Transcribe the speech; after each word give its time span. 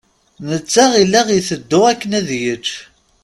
Netta 0.49 0.85
ila 1.03 1.21
iteddu 1.39 1.79
akken 1.91 2.11
ad 2.19 2.29
yečč. 2.43 2.67